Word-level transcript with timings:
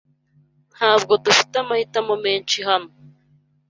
Ntabwo 0.75 1.13
dufite 1.25 1.55
amahitamo 1.63 2.13
menshi 2.25 2.57
hano. 2.67 2.89